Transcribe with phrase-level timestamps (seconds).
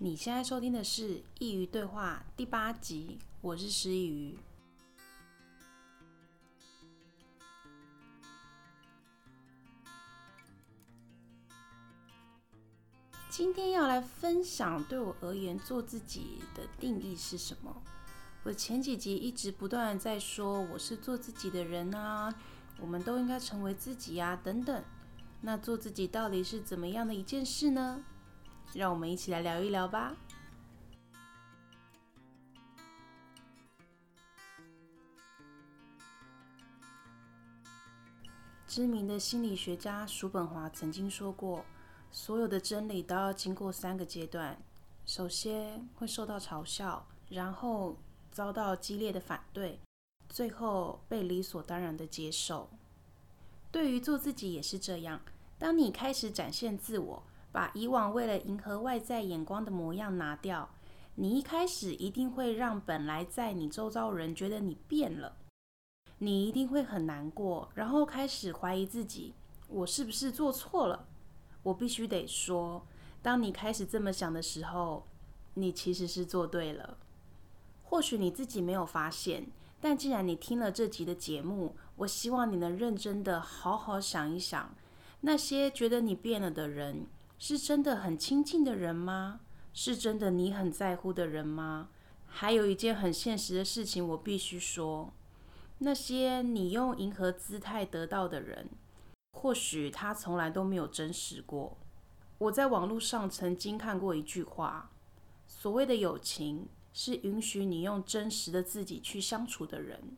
[0.00, 4.36] 你现在收听的是《佾萮对话》第八集，我是师佾萮。
[13.28, 17.82] 今天要来分享，对我而言，做自己的定义是什么？
[18.44, 22.32] 我前几集一直不断在说，我是做自己的人啊，
[22.80, 24.84] 我们都应该成为自己呀，等等。
[25.40, 28.04] 那做自己到底是怎么样的一件事呢？
[28.74, 30.14] 让我们一起来聊一聊吧。
[38.66, 41.64] 知名的心理学家叔本华曾经说过，
[42.12, 44.56] 所有的真理都要经过三个阶段：
[45.06, 47.96] 首先会受到嘲笑，然后
[48.30, 49.80] 遭到激烈的反对，
[50.28, 52.68] 最后被理所当然的接受。
[53.72, 55.20] 对于做自己也是这样，
[55.58, 57.22] 当你开始展现自我。
[57.50, 60.68] 把以往为了迎合外在眼光的模样拿掉，
[61.14, 65.36] 你一开始一定会让本来在你周遭人觉得你变了，
[66.18, 69.34] 你一定会很难过，然后开始怀疑自己，
[69.68, 71.08] 我是不是做错了？
[71.62, 72.86] 我必须得说，
[73.20, 75.06] 当你开始这么想的时候，
[75.54, 76.98] 你其实是做对了。
[77.82, 79.50] 或许你自己没有发现，
[79.80, 84.74] 但既然你听了这集的节目，我希望你能认真的好好想一想，
[85.22, 87.06] 那些觉得你变了的人。
[87.38, 89.40] 是真的很亲近的人吗？
[89.72, 91.88] 是真的你很在乎的人吗？
[92.26, 95.12] 还有一件很现实的事情，我必须说，
[95.78, 98.68] 那些你用迎合姿态得到的人，
[99.32, 101.78] 或许他从来都没有真实过。
[102.38, 104.90] 我在网络上曾经看过一句话：
[105.46, 110.16] 所谓的友情，是允许你用真实的自己去相处的人。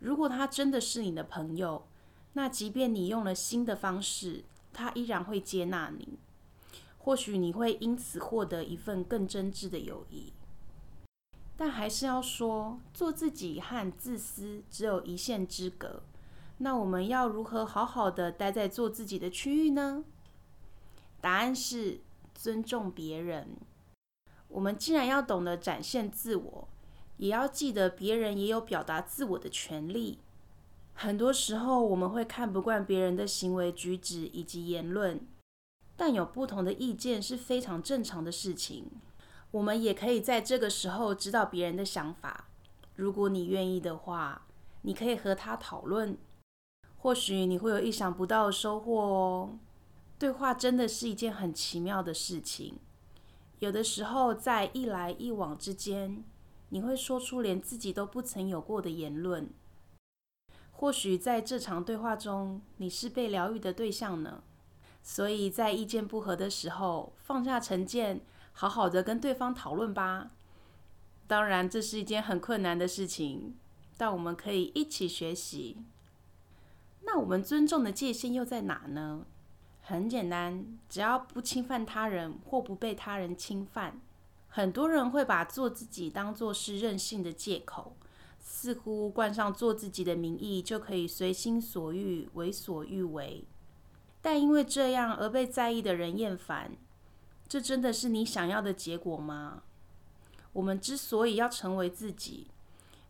[0.00, 1.86] 如果他真的是你的朋友，
[2.32, 4.44] 那即便你用了新的方式。
[4.78, 6.20] 他依然会接纳你，
[6.98, 10.32] 或许你会因此获得一份更真挚的友谊。
[11.56, 16.04] 但还是要说，做自己和自私只有一线之隔。
[16.58, 20.04] 那我们要如何好好的待在做自己的区域呢？
[21.20, 22.00] 答案是
[22.32, 23.56] 尊重别人。
[24.46, 26.68] 我们既然要懂得展现自我，
[27.16, 30.20] 也要记得别人也有表达自我的权利。
[31.00, 35.24] 很多时候，我们会看不惯别人的行为举止以及言论，
[35.96, 38.90] 但有不同的意见是非常正常的事情。
[39.52, 42.48] 我们也可以在这个时候知道别人的想法。
[42.96, 44.48] 如果你愿意的话，
[44.82, 46.18] 你可以和他讨论，
[46.96, 49.56] 或许你会有意想不到的收获哦。
[50.18, 52.76] 对话真的是一件很奇妙的事情。
[53.60, 56.24] 有的时候，在一来一往之间，
[56.70, 59.48] 你会说出连自己都不曾有过的言论。
[60.78, 64.44] 或许在这场对话中，你是被疗愈的对象呢。
[65.02, 68.20] 所以在意见不合的时候，放下成见，
[68.52, 70.30] 好好的跟对方讨论吧。
[71.26, 73.56] 当然，这是一件很困难的事情，
[73.96, 75.78] 但我们可以一起学习。
[77.02, 79.26] 那我们尊重的界限又在哪呢？
[79.82, 84.00] 很简单，只要不侵犯他人或不被他人侵犯。
[84.46, 87.96] 很多人会把做自己当作是任性的借口。
[88.40, 93.44] 似乎冠上做自己的名义，就可以随心所欲、为所欲为。
[94.20, 96.72] 但因为这样而被在意的人厌烦，
[97.46, 99.62] 这真的是你想要的结果吗？
[100.52, 102.48] 我们之所以要成为自己，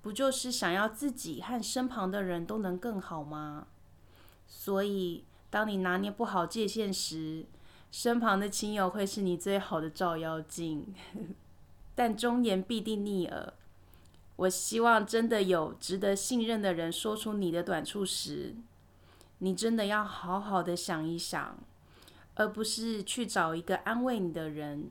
[0.00, 3.66] 不就是想要自己和身旁的人都能更好吗？
[4.46, 7.46] 所以，当你拿捏不好界限时，
[7.90, 10.94] 身旁的亲友会是你最好的照妖镜，
[11.94, 13.54] 但忠言必定逆耳。
[14.36, 18.56] 我希望真的有值得信任的人说出你的短处时，
[19.38, 21.58] 你真的要好好的想一想，
[22.34, 24.90] 而不是去找一个安慰你的人。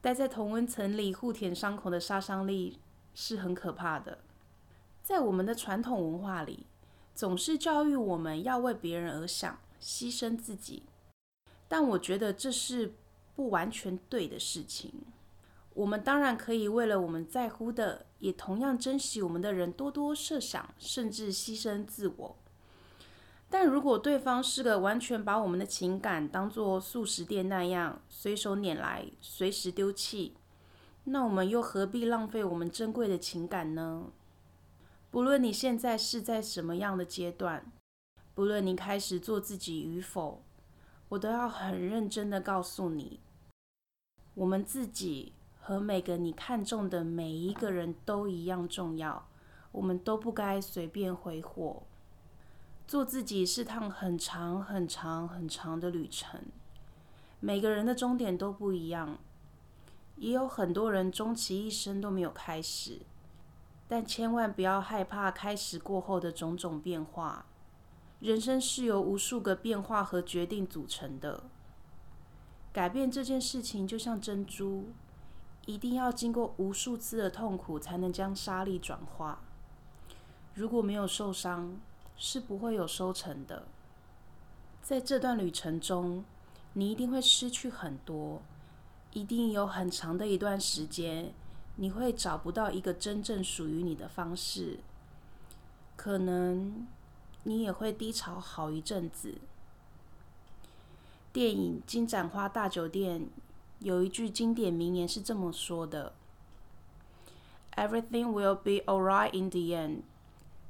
[0.00, 2.78] 待在同温层里互舔伤口的杀伤力
[3.14, 4.18] 是很可怕的。
[5.02, 6.66] 在我们的传统文化里，
[7.14, 10.82] 总是教育我们要为别人而想，牺牲自己。
[11.66, 12.94] 但我觉得这是
[13.34, 14.92] 不完全对的事情。
[15.74, 22.36] 我们当然可以为了我们在乎的，也同样珍惜我们的人多多设想，甚至牺牲自我。
[23.50, 30.36] 但如果对方是个完全把我们的情感当作速食店那样随手拈来、随时丢弃，
[31.04, 34.12] 那我们又何必浪费我们珍贵的情感呢？
[35.10, 37.72] 不论你现在是在什么样的阶段，
[38.32, 40.44] 不论你开始做自己与否，
[41.08, 43.18] 我都要很认真的告诉你，
[44.34, 45.32] 我们自己。
[45.66, 49.26] 和每个你看中的每一个人都一样重要，
[49.72, 51.84] 我们都不该随便挥霍。
[52.86, 56.38] 做自己是趟很长、很长、很长的旅程，
[57.40, 59.16] 每个人的终点都不一样，
[60.16, 63.00] 也有很多人终其一生都没有开始。
[63.88, 67.46] 但千万不要害怕开始过后的种种变化。
[68.20, 71.44] 人生是由无数个变化和决定组成的。
[72.70, 74.88] 改变这件事情就像珍珠，
[75.66, 79.40] 一定要经过无数次的痛苦，才能将沙粒转化。
[80.54, 81.80] 如果没有受伤，
[82.16, 83.66] 是不会有收成的。
[84.82, 86.24] 在这段旅程中，
[86.74, 88.42] 你一定会失去很多，
[89.12, 91.32] 一定有很长的一段时间。
[91.76, 94.78] 你会找不到一个真正属于你的方式，
[95.96, 96.86] 可能
[97.42, 99.38] 你也会低潮好一阵子。
[101.32, 103.22] 电影《金盏花大酒店》
[103.84, 106.14] 有一句经典名言是这么说的
[107.76, 110.04] ：“Everything will be alright in the end.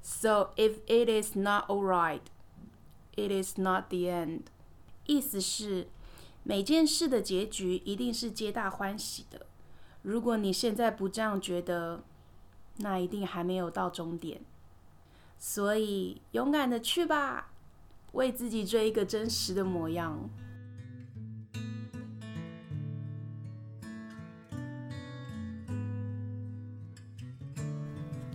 [0.02, 2.22] So if it is not alright,
[3.14, 4.40] it is not the end.”
[5.06, 5.86] 意思是
[6.42, 9.46] 每件事的结局一定是皆大欢喜的。
[10.02, 12.02] 如果你现在不这样觉得，
[12.78, 14.40] 那一定还没有到终点。
[15.38, 17.52] 所以勇敢的去吧，
[18.12, 20.28] 为自己追一个真实的模样。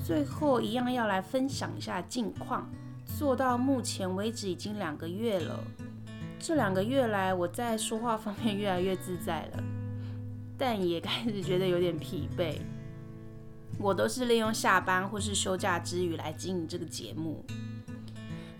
[0.09, 2.67] 最后一样要来分享一下近况，
[3.05, 5.63] 做到目前为止已经两个月了。
[6.39, 9.63] 这两个月来，我在说话方面越来越自在了。
[10.57, 12.55] 但也开始觉得有点疲惫。
[13.77, 17.45] 我都是利用下班或是休假之余来经营这个节目。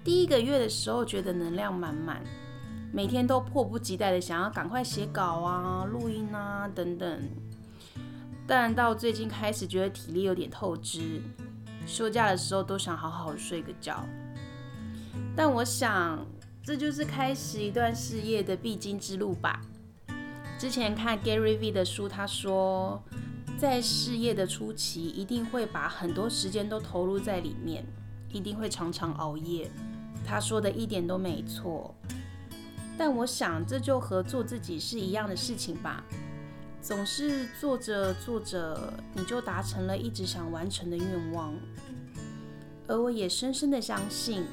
[0.04, 2.22] 第一个月的时候觉得能量满满，
[2.94, 7.19] 每天都迫不及待的想要赶快写稿啊、录音啊等等。
[8.50, 11.22] 但到最近开始觉得体力有点透支，
[11.86, 14.04] 休假的时候都想好好睡个觉。
[15.36, 16.25] 但我想，
[16.63, 19.62] 这就是开始一段事业的必经之路吧。
[20.57, 23.00] 之前看 Gary V 的书，他说，
[23.60, 27.86] 在事业的初期，一定会把很多时间都投入在里面，
[28.30, 29.69] 一定会常常熬夜。
[30.25, 31.94] 他说的一点都没错。
[32.98, 36.04] 但我想，这就和做自己是一样的事情吧。
[36.89, 41.53] 总是做着做着，你就达成了一直想完成的愿望。
[42.88, 44.44] 而我也深深的相信，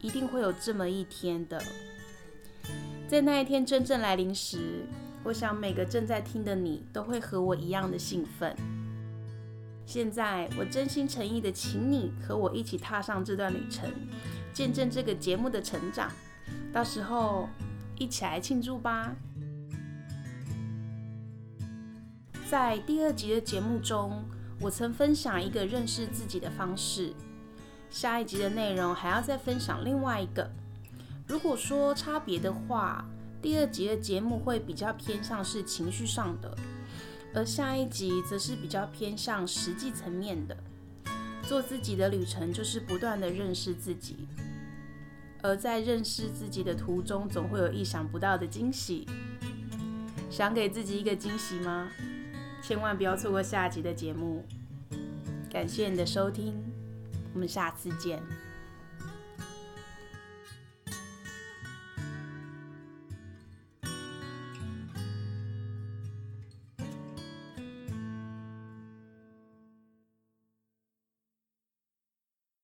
[0.00, 1.62] 一定会有这么一天的。
[3.06, 4.84] 在那一天真正来临时，
[5.22, 8.52] 我想每个正在听的你都会和我一样的兴奋。
[9.86, 13.88] 现在，我真心诚意的请你和我一起踏上这段旅程，
[14.52, 16.10] 见证这个节目的成长。
[16.72, 17.48] 到时候
[17.96, 19.14] 一起来庆祝吧！
[22.54, 24.24] 在第二集的节目中，
[24.60, 27.12] 我曾分享一个认识自己的方式。
[27.90, 30.48] 下一集的内容还要再分享另外一个。
[31.26, 33.04] 如果说差别的话，
[33.42, 36.56] 第二集的节目会比较偏向是情绪上的，
[37.34, 40.56] 而下一集则是比较偏向实际层面的。
[41.42, 44.28] 做自己的旅程就是不断的认识自己，
[45.42, 49.08] 而在认识自己的途中，总会有意想不到的惊喜。
[50.30, 51.90] 想给自己一个惊喜吗？
[52.66, 54.42] 千万不要错过下集的节目。
[55.50, 56.54] 感谢你的收听，
[57.34, 58.22] 我们下次见。